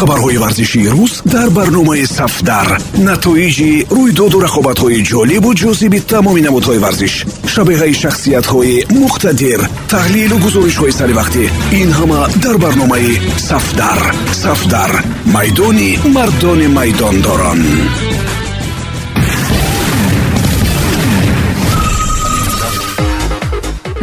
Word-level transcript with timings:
хабарҳои 0.00 0.38
варзишии 0.44 0.88
рӯз 0.94 1.12
дар 1.34 1.48
барномаи 1.58 2.04
сафдар. 2.18 2.68
Натоиҷи 3.08 3.72
рӯйдоду 3.96 4.38
рақобатҳои 4.46 5.04
ҷолибу 5.10 5.50
ҷозиби 5.60 5.98
тамоми 6.12 6.42
намудҳои 6.46 6.82
варзиш 6.84 7.14
шабеҳаи 7.52 7.94
шахсиятҳои 8.02 8.76
муқтадир 9.02 9.60
таҳлилу 9.92 10.36
гузоришҳои 10.44 10.96
саривақтӣ 11.00 11.44
ин 11.80 11.88
ҳама 11.98 12.20
дар 12.44 12.56
барномаи 12.64 13.12
сафдар. 13.48 14.00
Сафдар 14.44 14.90
майдони 15.34 15.90
мардони 16.16 16.68
майдондорон. 16.78 17.60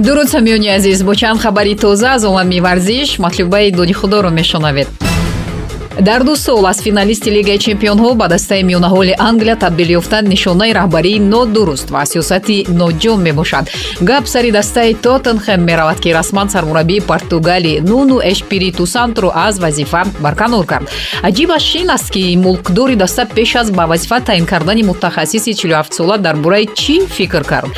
Дуруд 0.06 0.28
самиёни 0.36 0.70
азиз 0.78 1.00
бо 1.08 1.14
чанд 1.20 1.40
хабари 1.44 1.76
тоза 1.84 2.10
аз 2.16 2.24
олами 2.30 2.62
варзиш 2.68 3.10
матлубаи 3.24 3.72
доди 3.72 3.94
худоро 4.00 4.30
мешунавед 4.30 4.90
дар 6.02 6.24
ду 6.24 6.36
сол 6.36 6.68
аз 6.68 6.82
финалисти 6.82 7.30
лигаи 7.32 7.58
чемпионҳо 7.58 8.16
ба 8.16 8.28
дастаи 8.28 8.64
миёнаҳоли 8.64 9.16
англия 9.20 9.56
табдил 9.56 9.90
ёфтан 10.00 10.26
нишонаи 10.26 10.74
раҳбарии 10.74 11.20
нодуруст 11.20 11.90
ва 11.90 12.06
сиёсати 12.06 12.66
ноҷом 12.70 13.20
мебошад. 13.22 13.66
Гап 14.02 14.28
сари 14.28 14.52
дастаи 14.52 14.94
тоттенхем 14.94 15.62
меравад 15.64 16.00
ки 16.00 16.14
расман 16.14 16.50
сармураббии 16.50 17.06
португалӣ 17.10 17.82
нуну 17.82 18.20
эшпириту 18.32 18.86
сантро 18.86 19.32
аз 19.36 19.60
вазифа 19.60 20.04
барканор 20.20 20.66
кард. 20.66 20.90
Аҷибаш 21.24 21.76
ин 21.82 21.90
аст 21.90 22.10
ки 22.12 22.38
мулкдори 22.38 22.96
даста 22.96 23.26
пеш 23.26 23.56
аз 23.56 23.72
ба 23.72 23.86
вазифа 23.86 24.20
таъин 24.20 24.46
кардани 24.46 24.84
мутахассиси 24.84 25.52
47сола 25.54 26.18
дар 26.18 26.36
бораи 26.36 26.68
чӣ 26.80 27.08
фикр 27.08 27.44
кард. 27.44 27.70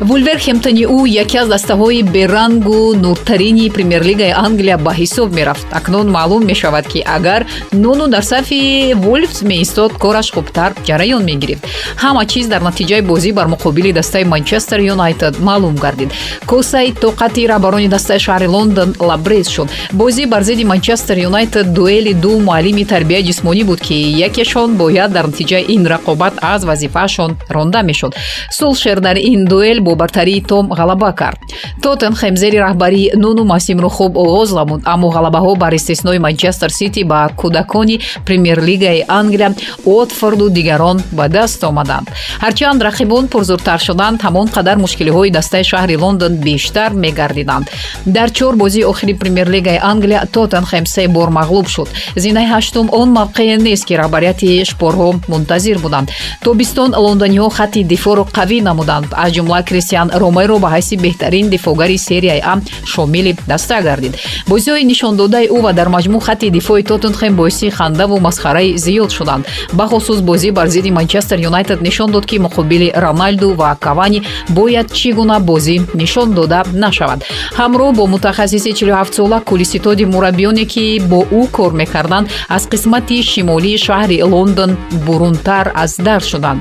Вулверхемтони 0.00 0.84
ӯ 0.86 1.08
яке 1.22 1.38
аз 1.38 1.48
дастаҳои 1.48 2.02
берангу 2.02 2.94
нуртарини 2.94 3.70
премер-лигаи 3.70 4.34
англия 4.46 4.78
ба 4.78 4.92
ҳисоб 4.94 5.28
мерафт. 5.32 5.66
Акнун 5.72 6.08
маълум 6.10 6.44
мешавад 6.44 6.86
ки 6.88 7.02
агар 7.06 7.46
нуну 7.72 8.08
дар 8.08 8.22
сафи 8.22 8.94
вулфс 8.94 9.42
меистод 9.42 9.92
кораш 9.92 10.32
хубтар 10.32 10.72
ҷараён 10.86 11.22
мегирифт. 11.24 11.64
Ҳама 11.96 12.26
чиз 12.26 12.46
дар 12.48 12.62
натиҷаи 12.62 13.02
бозӣ 13.02 13.32
бар 13.32 13.46
муқобили 13.46 13.92
дастаи 13.92 14.24
манчестер 14.24 14.80
юнайтед 14.80 15.40
маълум 15.40 15.74
гардид. 15.74 16.10
Косаи 16.46 16.92
тоқати 16.92 17.48
раҳбарони 17.48 17.88
дастаи 17.88 18.18
шаҳри 18.18 18.46
лондон 18.46 18.94
лабрез 19.00 19.48
шуд. 19.48 19.68
Бозӣ 19.92 20.26
бар 20.26 20.42
зидди 20.42 20.64
манчестер 20.64 21.16
юнайтед 21.18 21.72
дуэли 21.72 22.12
ду 22.12 22.38
муаллими 22.40 22.84
тарбияи 22.84 23.26
ҷисмонӣ 23.28 23.64
буд 23.64 23.80
ки 23.80 23.94
якешон 24.26 24.76
бояд 24.76 25.12
дар 25.12 25.26
натиҷаи 25.26 25.64
ин 25.74 25.86
рақобат 25.86 26.34
аз 26.40 26.64
вазифаашон 26.64 27.36
ронда 27.50 27.82
мешуд. 27.82 28.14
Сулшер 28.50 29.00
дар 29.00 29.16
ин 29.16 29.44
дуэл 29.44 29.80
бо 29.80 29.94
бартарии 29.94 30.40
том 30.40 30.72
ғалаба 30.72 31.12
кард. 31.14 31.38
Тоттенхем 31.82 32.36
зери 32.36 32.56
раҳбарии 32.56 33.12
нуну 33.14 33.44
мавсимро 33.44 33.88
хуб 33.88 34.16
оғоз 34.16 34.54
намуд 34.54 34.80
аммо 34.84 35.08
ғалабаҳо 35.16 35.56
бар 35.56 35.74
истиснои 35.74 36.18
манчестер 36.18 36.70
сити 36.70 37.02
ба 37.04 37.30
куда 37.36 37.57
кӯдакони 37.58 38.00
премер-лигаи 38.24 39.04
англия 39.08 39.54
отфорду 39.84 40.50
дигарон 40.50 41.02
ба 41.12 41.28
даст 41.28 41.64
омаданд 41.64 42.08
ҳарчанд 42.40 42.82
рақибон 42.82 43.28
пурзуртар 43.28 43.80
шуданд 43.80 44.20
ҳамон 44.22 44.46
қадар 44.56 44.76
мушкилиҳои 44.84 45.30
дастаи 45.30 45.64
шаҳри 45.64 45.96
лондон 45.96 46.32
бештар 46.36 46.90
мегардиданд. 46.92 47.66
Дар 48.06 48.30
чор 48.30 48.54
бозии 48.56 48.84
охири 48.84 49.14
премер-лигаи 49.14 49.78
англия 49.82 50.26
тоттенхем 50.32 50.86
се 50.86 51.08
бор 51.08 51.28
мағлуб 51.28 51.66
шуд. 51.68 51.88
Зинаи 52.16 52.46
ҳаштум 52.54 52.86
он 52.92 53.08
мавқеъ 53.18 53.56
нест 53.66 53.84
ки 53.88 53.94
раҳбарияти 53.94 54.64
шпорҳо 54.70 55.08
мунтазир 55.28 55.78
буданд. 55.78 56.08
Тобистон 56.44 56.90
лондониҳо 57.04 57.48
хатти 57.50 57.84
дифоъро 57.84 58.24
қавӣ 58.38 58.62
намуданд. 58.62 59.06
Аз 59.12 59.30
ҷумла 59.36 59.62
кристиан 59.68 60.08
ромеро 60.22 60.58
ба 60.58 60.68
ҳайси 60.74 60.96
беҳтарин 61.04 61.48
дифоъгари 61.48 61.98
серияи 61.98 62.42
а 62.52 62.54
шомили 62.92 63.32
даста 63.48 63.82
гардид. 63.82 64.14
Бозиҳои 64.50 64.84
нишондодаи 64.84 65.46
ӯ 65.56 65.58
ва 65.64 65.72
дар 65.72 65.88
маҷмӯъ 65.96 66.20
хатти 66.20 66.50
дифоъи 66.50 66.82
тоттенхем 66.82 67.34
боиси 67.48 67.70
хандаву 67.70 68.20
масхараи 68.20 68.76
зиёд 68.76 69.10
шуданд. 69.10 69.46
Бахусус 69.72 70.20
бозӣ 70.20 70.50
бар 70.52 70.68
зидди 70.68 70.90
манчестер 70.90 71.38
юнайтед 71.40 71.80
нишон 71.80 72.10
дод 72.10 72.26
ки 72.26 72.36
муқобили 72.36 72.92
роналду 72.94 73.54
ва 73.54 73.76
кавани 73.80 74.22
бояд 74.48 74.92
чӣ 74.92 75.12
гуна 75.12 75.40
бозӣ 75.40 75.76
нишон 75.94 76.34
дода 76.34 76.62
нашавад. 76.72 77.24
Ҳамроҳ 77.56 77.92
бо 77.96 78.06
мутахассиси 78.06 78.70
47сола 78.72 79.40
кулиситоди 79.44 80.04
мураббиёне 80.04 80.64
ки 80.72 81.00
бо 81.10 81.20
ӯ 81.40 81.42
кор 81.56 81.72
мекарданд 81.72 82.28
аз 82.48 82.62
қисмати 82.72 83.22
шимолии 83.22 83.78
шаҳри 83.86 84.22
лондон 84.22 84.76
бурунтар 85.06 85.72
аз 85.74 85.96
дар 85.96 86.20
шуданд 86.20 86.60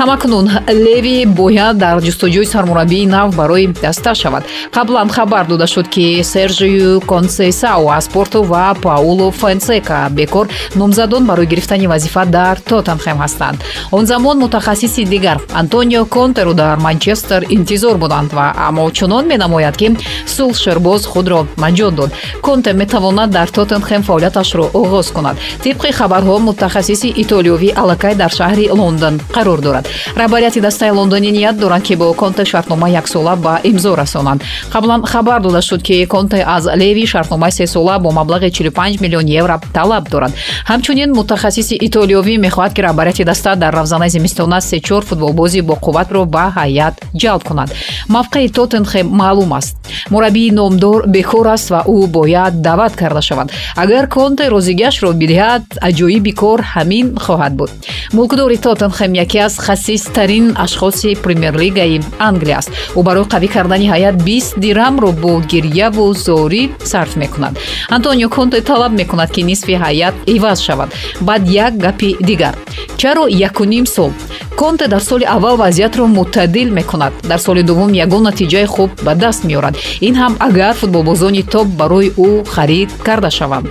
ҳамакнун 0.00 0.46
леви 0.86 1.24
бояд 1.26 1.78
дар 1.78 1.96
ҷустуҷӯи 2.06 2.44
сармураббии 2.52 3.06
нав 3.06 3.28
барои 3.36 3.66
даста 3.82 4.14
шавад. 4.14 4.44
Қаблан 4.76 5.08
хабар 5.16 5.46
дода 5.46 5.66
шуд 5.66 5.88
ки 5.94 6.22
сержиу 6.22 7.00
консесао 7.10 7.88
аз 7.98 8.08
порто 8.08 8.42
ва 8.42 8.74
пауло 8.82 9.30
фенсека 9.30 10.08
бекор 10.10 10.46
номзадон 10.74 11.26
барои 11.26 11.46
гирифтани 11.46 11.86
вазифа 11.86 12.24
дар 12.26 12.58
тоттенхем 12.60 13.18
ҳастанд. 13.22 13.58
Он 13.92 14.06
замон 14.06 14.38
мутахассиси 14.38 15.04
дигар 15.04 15.38
антонио 15.52 16.04
контеро 16.06 16.54
дар 16.54 16.76
манчестер 16.78 17.46
интизор 17.48 17.96
буданд 17.96 18.32
ва 18.32 18.52
аммо 18.56 18.90
чунон 18.90 19.26
менамояд 19.26 19.76
ки 19.76 19.96
сулшербоз 20.26 21.06
худро 21.06 21.46
маҷон 21.56 21.94
дод. 21.94 22.10
Конте 22.42 22.72
метавонад 22.72 23.30
дар 23.30 23.48
тоттенхем 23.48 24.02
фаъолияташро 24.02 24.64
оғоз 24.80 25.12
кунад. 25.12 25.36
Тибқи 25.62 25.92
хабарҳо 25.98 26.38
мутахассиси 26.38 27.08
итолиёвӣ 27.22 27.70
аллакай 27.80 28.14
дар 28.14 28.30
шаҳри 28.38 28.70
лондон 28.70 29.20
қарор 29.34 29.60
дорад 29.60 29.83
мешавад. 29.84 30.16
Раҳбарияти 30.16 30.60
дастаи 30.60 30.90
лондонӣ 30.90 31.30
ният 31.30 31.58
доранд 31.58 31.84
ки 31.84 31.94
бо 31.96 32.12
конте 32.14 32.44
шартнома 32.44 32.88
яксола 32.88 33.36
ба 33.36 33.60
имзо 33.64 33.96
расонанд. 33.96 34.42
Қаблан 34.72 35.06
хабар 35.06 35.40
дода 35.40 35.62
шуд 35.62 35.82
ки 35.82 36.06
конте 36.06 36.44
аз 36.46 36.66
леви 36.66 37.06
шартномаи 37.06 37.52
сесола 37.52 37.98
бо 37.98 38.10
маблағи 38.10 38.50
45 38.50 39.00
миллион 39.00 39.26
евро 39.26 39.60
талаб 39.72 40.08
дорад. 40.10 40.32
Ҳамчунин 40.68 41.14
мутахассиси 41.14 41.74
итолиёвӣ 41.74 42.38
мехоҳад 42.38 42.74
ки 42.74 42.80
раҳбарияти 42.80 43.24
даста 43.24 43.56
дар 43.56 43.74
равзанаи 43.74 44.08
зимистона 44.08 44.60
сечор 44.60 45.04
футболбози 45.04 45.60
боқувватро 45.60 46.24
ба 46.24 46.52
ҳайат 46.56 46.94
ҷалб 47.14 47.44
кунад. 47.44 47.70
Мавқеи 48.08 48.48
тоттенхем 48.48 49.06
маълум 49.08 49.52
аст. 49.52 49.76
Мураббии 50.10 50.50
номдор 50.50 51.04
бекор 51.06 51.46
аст 51.46 51.70
ва 51.70 51.84
ӯ 51.86 52.06
бояд 52.06 52.60
даъват 52.62 52.96
карда 52.96 53.22
шавад. 53.22 53.50
Агар 53.76 54.08
конте 54.08 54.50
розигиашро 54.50 55.12
бидиҳад 55.12 55.62
аҷоиби 55.88 56.32
кор 56.32 56.60
ҳамин 56.74 57.06
хоҳад 57.18 57.52
буд. 57.52 57.70
Мулкдори 58.12 58.56
тоттенхем 58.56 59.12
яке 59.14 59.38
аз 59.38 59.54
мутахассистарин 59.74 60.54
ашхоси 60.56 61.14
премер-лигаи 61.14 62.00
англия 62.18 62.58
аст. 62.58 62.70
Ӯ 62.94 63.02
барои 63.02 63.26
қавӣ 63.32 63.48
кардани 63.48 63.86
ҳайат 63.94 64.16
бист 64.24 64.54
дирҳамро 64.58 65.10
бо 65.22 65.32
гирьяву 65.50 66.14
зорӣ 66.26 66.62
сарф 66.84 67.16
мекунад. 67.16 67.58
Антонио 67.90 68.28
конте 68.28 68.60
талаб 68.60 68.92
мекунад 68.92 69.30
ки 69.34 69.42
нисфи 69.42 69.74
ҳайат 69.84 70.14
иваз 70.26 70.58
шавад. 70.66 70.90
Баъд 71.20 71.42
як 71.48 71.72
гапи 71.84 72.16
дигар. 72.20 72.54
Чаро 72.96 73.26
якуним 73.26 73.86
сол 73.86 74.12
конте 74.64 74.88
дар 74.88 75.02
соли 75.02 75.24
аввал 75.24 75.56
вазъиятро 75.56 76.06
мутадил 76.06 76.72
мекунад. 76.72 77.12
Дар 77.22 77.38
соли 77.38 77.62
дуввум 77.62 77.92
ягон 77.92 78.22
натиҷаи 78.22 78.64
хуб 78.64 78.90
ба 79.02 79.14
даст 79.14 79.44
меорад. 79.44 79.76
Ин 80.00 80.14
ҳам 80.14 80.36
агар 80.40 80.74
футболбозони 80.74 81.42
топ 81.42 81.66
барои 81.66 82.08
ӯ 82.16 82.48
харид 82.54 82.90
карда 83.06 83.30
шаванд. 83.30 83.68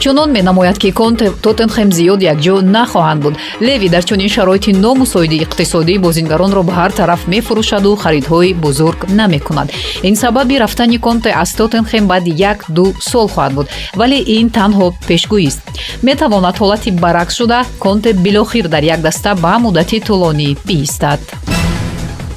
Чунон 0.00 0.30
менамояд 0.32 0.78
ки 0.78 0.90
конте 0.92 1.26
тоттенхем 1.42 1.90
зиёд 1.92 2.20
якҷо 2.32 2.54
нахоҳанд 2.74 3.20
буд. 3.22 3.34
Леви 3.60 3.88
дар 3.88 4.02
чунин 4.08 4.28
шароити 4.28 4.72
номусоиди 4.72 5.36
иқтисодӣ 5.44 5.98
бозингаронро 5.98 6.62
ба 6.62 6.72
ҳар 6.78 6.92
тараф 6.98 7.20
мефурӯшаду 7.32 7.96
харидҳои 8.02 8.54
бузург 8.54 9.00
намекунад. 9.20 9.68
Ин 10.08 10.14
сабаби 10.16 10.60
рафтани 10.60 10.98
конте 10.98 11.30
аз 11.42 11.50
тоттенхем 11.58 12.06
баъди 12.06 12.32
як 12.52 12.58
ду 12.76 12.94
сол 13.10 13.28
хоҳад 13.28 13.52
буд. 13.52 13.66
Вале 13.94 14.18
ин 14.36 14.48
танҳо 14.56 14.86
пешгӯист. 15.08 15.62
Метавонад 16.02 16.56
ҳолати 16.60 16.90
баръакс 17.02 17.34
шуда 17.38 17.60
конте 17.84 18.10
билохир 18.24 18.68
дар 18.68 18.82
як 18.82 19.00
даста 19.00 19.34
ба 19.34 19.58
муддати 19.58 19.98
тӯлонӣ 20.06 20.29
Regioni 20.30 20.56
Istat. 20.68 21.49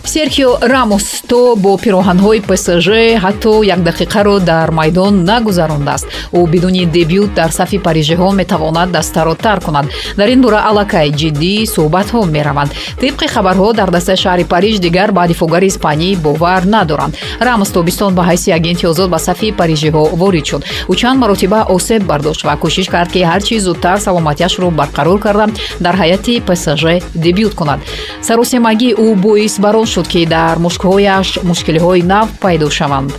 Серхио 0.05 0.57
рамос 0.61 1.23
то 1.27 1.55
бо 1.55 1.77
пироҳанҳои 1.77 2.41
псж 2.47 2.87
ҳатто 3.23 3.63
як 3.63 3.79
дақиқаро 3.89 4.39
дар 4.39 4.71
майдон 4.71 5.23
нагузарондааст. 5.23 6.05
Ӯ 6.33 6.47
бидуни 6.51 6.85
дебют 6.85 7.33
дар 7.33 7.51
сафи 7.51 7.77
парижиҳо 7.79 8.31
метавонад 8.31 8.91
дастаро 8.91 9.35
тар 9.35 9.59
кунад. 9.65 9.85
Дар 10.17 10.27
ин 10.29 10.41
бора 10.41 10.59
аллакай 10.69 11.07
ҷиддӣ 11.11 11.53
суҳбатҳо 11.75 12.25
мераванд. 12.35 12.71
Тибқи 13.01 13.27
хабарҳо 13.33 13.73
дар 13.73 13.89
дастаи 13.91 14.17
шаҳри 14.23 14.45
париж 14.53 14.75
дигар 14.79 15.11
ба 15.11 15.27
дифоъгари 15.27 15.67
испанӣ 15.67 16.15
бовар 16.15 16.63
надоранд. 16.65 17.13
Рамос 17.39 17.69
тобистон 17.69 18.11
ба 18.15 18.23
ҳайси 18.29 18.49
агенти 18.51 18.85
озод 18.91 19.09
ба 19.09 19.19
сафи 19.19 19.51
парижиҳо 19.59 20.03
ворид 20.21 20.45
шуд. 20.45 20.63
Ӯ 20.91 20.95
чанд 20.95 21.19
маротиба 21.23 21.59
осеб 21.75 22.01
бардошт 22.03 22.44
ва 22.47 22.53
кӯшиш 22.61 22.88
кард 22.94 23.09
ки 23.13 23.19
ҳарчи 23.31 23.59
зудтар 23.59 23.97
саломатиашро 24.06 24.67
барқарор 24.79 25.19
карда 25.25 25.45
дар 25.79 25.95
ҳайати 26.01 26.41
псж 26.47 26.83
дебют 27.15 27.53
кунад. 27.59 27.79
Саросемагии 28.27 28.94
ӯ 29.06 29.15
боис 29.15 29.59
барон 29.59 29.85
шуд 29.94 30.07
ки 30.13 30.22
дар 30.36 30.56
мушкҳояш 30.66 31.28
мушкилиҳои 31.50 32.01
нав 32.13 32.28
пайдо 32.44 32.68
шаванд. 32.78 33.12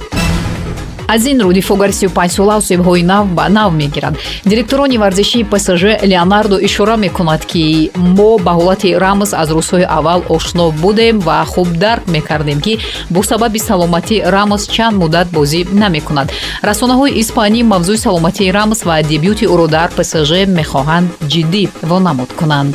Аз 1.08 1.26
ин 1.26 1.38
рӯ 1.40 1.52
дифогари 1.52 1.92
35сола 1.92 2.54
усебҳои 2.62 3.02
нав 3.02 3.24
ба 3.36 3.48
нав 3.48 3.70
мегирад. 3.80 4.14
Директорони 4.50 4.96
варзишии 4.98 5.44
псж 5.52 5.82
леонардо 6.10 6.56
ишора 6.68 6.96
мекунад 6.96 7.42
ки 7.50 7.90
мо 7.96 8.38
ба 8.44 8.52
ҳолати 8.58 8.98
рамз 9.04 9.30
аз 9.42 9.48
рӯзҳои 9.56 9.86
аввал 9.98 10.20
ошно 10.36 10.64
будем 10.82 11.16
ва 11.26 11.44
хуб 11.52 11.68
дарк 11.82 12.04
мекардем 12.14 12.60
ки 12.60 12.78
бо 13.10 13.22
сабаби 13.22 13.58
саломатӣ 13.68 14.16
рамз 14.34 14.62
чанд 14.74 14.96
муддат 15.02 15.28
бозӣ 15.36 15.60
намекунад. 15.82 16.28
Расонаҳои 16.68 17.16
испанӣ 17.22 17.60
мавзӯи 17.72 17.98
саломатии 18.06 18.52
рамз 18.58 18.78
ва 18.88 18.96
дебюти 19.10 19.44
ӯро 19.54 19.66
дар 19.76 19.88
псж 19.96 20.30
мехоҳанд 20.58 21.06
ҷиддӣ 21.32 21.62
вонамуд 21.90 22.30
кунанд 22.40 22.74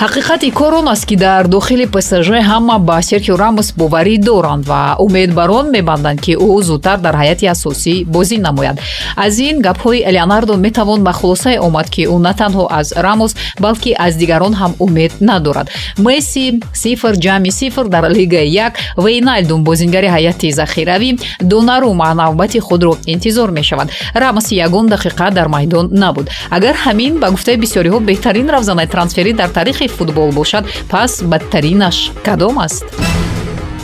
ҳақиқати 0.00 0.50
кор 0.50 0.72
он 0.72 0.88
аст 0.88 1.04
ки 1.06 1.16
дар 1.16 1.46
дохили 1.46 1.86
псж 1.86 2.28
ҳама 2.50 2.78
ба 2.78 3.02
серхио 3.02 3.36
рамос 3.36 3.72
боварӣ 3.76 4.16
доранд 4.18 4.64
ва 4.66 4.96
умед 4.98 5.34
бар 5.34 5.50
он 5.50 5.70
мебанданд 5.70 6.20
ки 6.20 6.32
ӯ 6.36 6.62
зудтар 6.62 6.98
дар 6.98 7.14
ҳайати 7.14 7.46
асосӣ 7.54 8.04
бозӣ 8.14 8.38
намояд. 8.38 8.76
Аз 9.16 9.38
ин 9.38 9.60
гапҳои 9.60 10.04
леонардо 10.14 10.56
метавон 10.56 11.00
ба 11.04 11.12
хулосае 11.12 11.60
омад 11.60 11.90
ки 11.90 12.02
ӯ 12.14 12.18
на 12.26 12.32
танҳо 12.40 12.64
аз 12.70 12.88
рамос 12.96 13.32
балки 13.60 13.90
аз 13.98 14.14
дигарон 14.16 14.54
ҳам 14.60 14.72
умед 14.78 15.12
надорад. 15.20 15.68
Месси 15.98 16.60
сифр 16.72 17.14
ҷамъи 17.24 17.50
сифр 17.50 17.84
дар 17.94 18.04
лигаи 18.10 18.48
як 18.66 18.72
вейналдум 18.96 19.64
бозингари 19.64 20.08
ҳайати 20.16 20.48
захиравӣ 20.60 21.10
донарума 21.40 22.14
навбати 22.14 22.58
худро 22.60 22.92
интизор 23.06 23.50
мешавад. 23.50 23.88
Рамос 24.14 24.46
ягон 24.66 24.88
дақиқа 24.88 25.30
дар 25.30 25.48
майдон 25.48 25.88
набуд. 25.92 26.26
Агар 26.50 26.74
ҳамин 26.84 27.12
ба 27.22 27.30
гуфтаи 27.30 27.56
бисёриҳо 27.64 27.98
беҳтарин 28.08 28.48
равзанаи 28.48 28.86
трансферӣ 28.86 29.32
дар 29.32 29.48
таърихи 29.48 29.89
футбол 29.90 30.30
бошад 30.32 30.64
пас 30.88 31.22
бадтаринаш 31.22 32.10
кадом 32.24 32.58
аст 32.58 32.84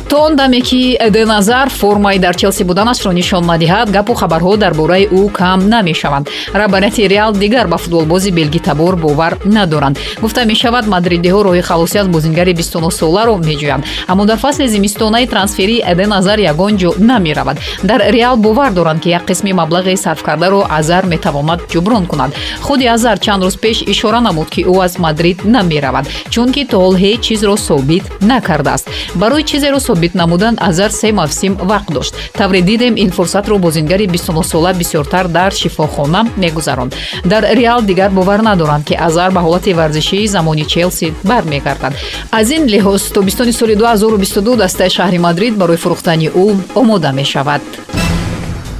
то 0.08 0.22
он 0.22 0.36
даме 0.36 0.60
ки 0.60 0.96
эден 1.00 1.30
азар 1.30 1.68
формаи 1.70 2.18
дар 2.18 2.36
челси 2.36 2.62
буданашро 2.62 3.12
нишон 3.12 3.44
надиҳад. 3.44 3.90
Гапу 3.90 4.14
хабарҳо 4.14 4.56
дар 4.56 4.74
бораи 4.74 5.06
ӯ 5.06 5.32
кам 5.32 5.68
намешаванд. 5.68 6.28
Раҳбарияти 6.52 7.08
реал 7.08 7.32
дигар 7.32 7.66
ба 7.66 7.76
футболбози 7.78 8.30
белгитабор 8.30 8.96
бовар 8.96 9.38
надоранд. 9.44 9.98
Гуфта 10.20 10.44
мешавад 10.44 10.86
мадридиҳо 10.86 11.42
роҳи 11.42 11.62
халосӣ 11.62 11.98
аз 11.98 12.08
бозингари 12.08 12.54
29соларо 12.54 13.34
меҷӯянд 13.48 13.84
аммо 14.08 14.26
дар 14.26 14.38
фасли 14.38 14.68
зимистонаи 14.68 15.26
трансферии 15.26 15.82
эден 15.86 16.12
азар 16.12 16.38
ягон 16.38 16.76
ҷо 16.76 16.94
намеравад. 16.98 17.58
Дар 17.82 18.00
реал 18.10 18.36
бовар 18.36 18.72
доранд 18.72 19.00
ки 19.02 19.08
як 19.08 19.24
қисми 19.30 19.52
маблағи 19.52 19.96
сарфкардаро 19.96 20.66
азар 20.70 21.04
метавонад 21.06 21.60
ҷуброн 21.72 22.06
кунад. 22.06 22.30
Худи 22.60 22.86
азар 22.86 23.18
чанд 23.18 23.42
рӯз 23.42 23.58
пеш 23.58 23.82
ишора 23.82 24.20
намуд 24.20 24.48
ки 24.50 24.62
ӯ 24.62 24.84
аз 24.84 24.98
мадрид 24.98 25.44
намеравад 25.44 26.06
чунки 26.30 26.64
то 26.64 26.76
ҳол 26.78 26.94
ҳеҷ 26.96 27.20
чизро 27.20 27.56
собит 27.56 28.04
накардааст. 28.20 28.88
Барои 29.14 29.42
чизеро 29.42 29.80
собит 29.96 30.14
намудан 30.14 30.58
азар 30.60 30.90
се 30.90 31.12
мавсим 31.12 31.56
вақт 31.56 31.92
дошт. 31.92 32.14
Тавре 32.32 32.60
дидем 32.60 32.96
ин 32.96 33.10
фурсатро 33.10 33.58
бозингари 33.58 34.06
29сола 34.06 34.74
бисёртар 34.74 35.28
дар 35.28 35.52
шифохона 35.52 36.28
мегузаронд 36.36 36.94
дар 37.24 37.44
реал 37.52 37.82
дигар 37.82 38.10
бовар 38.10 38.42
надоранд 38.42 38.84
ки 38.84 38.94
азар 38.94 39.30
ба 39.30 39.40
ҳолати 39.40 39.72
варзишии 39.72 40.26
замони 40.26 40.66
челси 40.66 41.14
бармегардад. 41.24 41.94
Аз 42.30 42.50
ин 42.50 42.66
лиҳоз 42.66 43.12
тобистони 43.12 43.52
соли 43.52 43.74
2022 43.74 44.56
дастаи 44.56 44.90
шаҳри 44.90 45.18
мадрид 45.18 45.56
барои 45.56 45.76
фурӯхтани 45.76 46.28
ӯ 46.28 46.46
омода 46.74 47.12
мешавад 47.12 47.62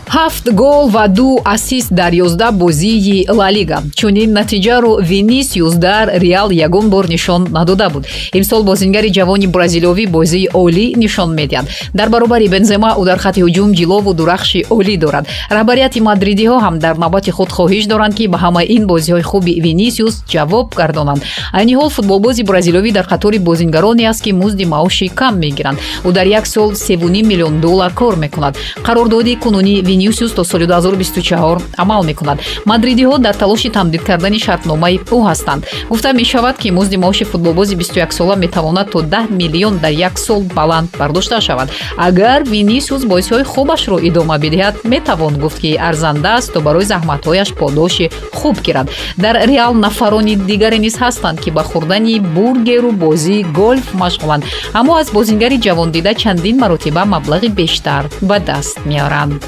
ҳафт 0.08 0.50
гол 0.50 0.88
ва 0.88 1.08
ду 1.08 1.40
ассист 1.44 1.90
дар 1.92 2.12
ёздаҳ 2.12 2.52
бозии 2.62 3.26
лалига 3.28 3.78
чунин 3.96 4.30
натиҷаро 4.38 4.92
винисиус 5.02 5.74
дар 5.74 6.06
реал 6.24 6.50
ягон 6.50 6.90
бор 6.90 7.08
нишон 7.08 7.48
надода 7.50 7.90
буд. 7.90 8.06
Имсол 8.32 8.62
бозингари 8.62 9.10
ҷавони 9.10 9.46
бразилиёвӣ 9.46 10.06
бозии 10.06 10.48
олӣ 10.54 10.86
нишон 10.96 11.30
медиҳад. 11.34 11.66
Дар 11.94 12.08
баробари 12.08 12.48
бензема 12.48 12.90
ӯ 13.00 13.04
дар 13.04 13.18
хатти 13.18 13.40
ҳуҷум 13.40 13.70
ҷилову 13.78 14.14
дурахши 14.14 14.60
олӣ 14.70 14.96
дорад. 15.04 15.24
Раҳбарияти 15.50 16.00
мадридиҳо 16.00 16.56
ҳам 16.64 16.78
дар 16.78 16.94
навбати 16.98 17.30
худ 17.30 17.50
хоҳиш 17.56 17.86
доранд 17.86 18.14
ки 18.18 18.28
ба 18.28 18.38
ҳамаи 18.44 18.66
ин 18.76 18.86
бозиҳои 18.86 19.22
хуби 19.22 19.60
винисиус 19.60 20.14
ҷавоб 20.32 20.66
гардонанд. 20.80 21.22
Айни 21.52 21.74
ҳол 21.74 21.90
футболбози 21.96 22.42
бразилиёвӣ 22.50 22.92
дар 22.92 23.06
қатори 23.12 23.38
бозингароне 23.38 24.08
аст 24.08 24.22
ки 24.24 24.30
музди 24.32 24.64
маоши 24.64 25.08
кам 25.08 25.34
мегиранд. 25.38 25.78
Ӯ 26.04 26.12
дар 26.12 26.26
як 26.26 26.46
сол 26.46 26.74
севуним 26.74 27.26
миллион 27.26 27.60
доллар 27.60 27.92
кор 27.92 28.14
мекунад. 28.16 28.54
Қарордоди 28.86 29.34
кунунӣ 29.44 29.95
винисиус 29.96 30.32
то 30.32 30.44
соли 30.44 30.66
2024 30.66 31.60
амал 31.76 32.04
мекунад. 32.04 32.38
Мадридиҳо 32.66 33.18
дар 33.18 33.34
талоши 33.34 33.70
тамдид 33.70 34.02
кардани 34.02 34.38
шартномаи 34.38 34.98
ӯ 34.98 35.18
ҳастанд. 35.28 35.64
Гуфта 35.88 36.12
мешавад 36.12 36.56
ки 36.58 36.70
музди 36.70 36.96
маоши 36.96 37.24
футболбози 37.24 37.76
21сола 37.76 38.36
метавонад 38.36 38.90
то 38.90 39.00
10 39.02 39.30
миллион 39.30 39.78
дар 39.78 39.90
як 39.90 40.18
сол 40.18 40.42
баланд 40.42 40.88
бардошта 40.98 41.40
шавад. 41.40 41.70
Агар 41.96 42.42
винисиус 42.42 43.04
бозиҳои 43.04 43.44
хубашро 43.44 43.98
идома 43.98 44.38
бидиҳад 44.38 44.84
метавон 44.84 45.34
гуфт 45.38 45.58
ки 45.60 45.76
арзанда 45.88 46.36
аст 46.36 46.52
то 46.52 46.60
барои 46.60 46.84
заҳматҳояш 46.84 47.54
подоши 47.54 48.10
хуб 48.34 48.56
гирад. 48.66 48.90
Дар 49.16 49.34
реал 49.50 49.72
нафарони 49.74 50.34
дигаре 50.36 50.78
низ 50.78 50.96
ҳастанд 50.96 51.40
ки 51.40 51.50
ба 51.50 51.62
хӯрдани 51.70 52.20
бургеру 52.20 52.92
бозии 52.92 53.46
голф 53.60 53.86
машғуланд. 53.94 54.44
Аммо 54.78 54.92
аз 55.00 55.10
бозингари 55.10 55.56
ҷавондида 55.66 56.14
чандин 56.14 56.56
маротиба 56.58 57.02
маблағи 57.14 57.48
бештар 57.48 58.02
ба 58.20 58.38
даст 58.40 58.76
меоранд 58.86 59.40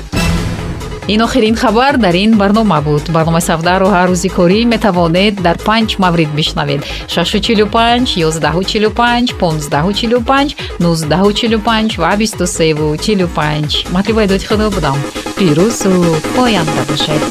ин 1.09 1.23
охирин 1.23 1.57
хабар 1.57 1.97
дар 1.97 2.15
ин 2.15 2.37
барнома 2.37 2.81
буд. 2.81 3.09
Барномаи 3.09 3.43
савдаро 3.43 3.89
ҳар 3.95 4.09
рӯзи 4.13 4.29
корӣ 4.37 4.61
метавонед 4.73 5.35
дар 5.47 5.57
панҷ 5.67 5.99
маврид 5.99 6.31
бишнавед. 6.39 6.81
645 7.09 8.17
1145 8.17 9.33
1545 9.41 10.57
1945 10.79 11.99
ва 11.99 12.17
2345 12.17 13.87
матлиба 13.91 14.25
идоти 14.25 14.47
худо 14.47 14.71
будам. 14.71 14.99
Пирӯзу 15.39 15.93
поянда 16.37 16.83
бошед 16.91 17.23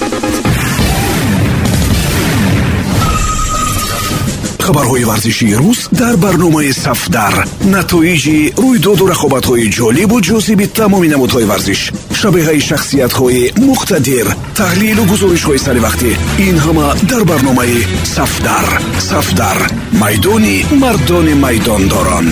хабарҳои 4.67 5.07
варзишии 5.11 5.55
рӯз 5.61 5.79
дар 5.91 6.15
барномаи 6.17 6.71
сафдар. 6.83 7.35
Натоиҷи 7.75 8.37
рӯйдоду 8.63 9.03
рақобатҳои 9.13 9.71
ҷолибу 9.77 10.17
ҷозиби 10.27 10.65
тамоми 10.77 11.07
намудҳои 11.13 11.49
варзиш 11.51 11.81
шабеҳаи 12.21 12.61
шахсиятҳои 12.69 13.51
муқтадир 13.69 14.27
таҳлилу 14.59 15.03
гузоришҳои 15.11 15.63
саривақтӣ 15.67 16.11
ин 16.47 16.55
ҳама 16.65 16.87
дар 17.09 17.23
барномаи 17.31 17.77
сафдар. 18.15 18.67
Сафдар. 19.09 19.57
Майдони 20.01 20.57
мардони 20.81 21.35
майдондорон 21.43 22.27